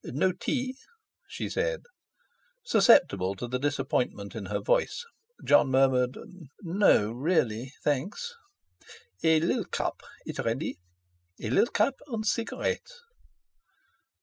[0.03, 0.75] "No tea?"
[1.27, 1.83] she said.
[2.63, 5.05] Susceptible to the disappointment in her voice,
[5.45, 6.17] Jon murmured:
[6.63, 8.33] "No, really; thanks."
[9.23, 10.79] "A lil cup—it ready.
[11.39, 12.87] A lil cup and cigarette."